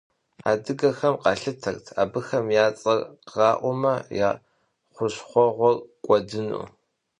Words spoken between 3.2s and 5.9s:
къраӏуэмэ, я хущхъуэгъуэр